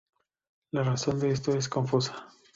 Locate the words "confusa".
1.69-2.27